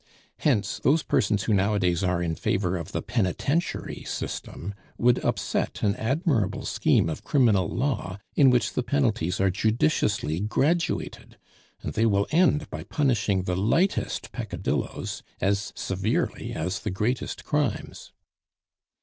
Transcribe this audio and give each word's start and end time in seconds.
Hence, 0.39 0.79
those 0.79 1.03
persons 1.03 1.43
who 1.43 1.53
nowadays 1.53 2.03
are 2.03 2.23
in 2.23 2.33
favor 2.33 2.75
of 2.75 2.91
the 2.91 3.03
penitentiary 3.03 4.01
system 4.03 4.73
would 4.97 5.23
upset 5.23 5.83
an 5.83 5.95
admirable 5.95 6.65
scheme 6.65 7.07
of 7.07 7.23
criminal 7.23 7.69
law 7.69 8.17
in 8.35 8.49
which 8.49 8.73
the 8.73 8.81
penalties 8.81 9.39
are 9.39 9.51
judiciously 9.51 10.39
graduated, 10.39 11.37
and 11.83 11.93
they 11.93 12.07
will 12.07 12.25
end 12.31 12.67
by 12.71 12.81
punishing 12.83 13.43
the 13.43 13.55
lightest 13.55 14.31
peccadilloes 14.31 15.21
as 15.39 15.71
severely 15.75 16.51
as 16.51 16.79
the 16.79 16.89
greatest 16.89 17.45
crimes. 17.45 18.11